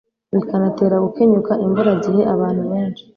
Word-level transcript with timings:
bikanatera 0.33 0.95
gukenyuka 1.05 1.51
imburagihe 1.65 2.21
Abantu 2.33 2.63
benshi 2.71 3.03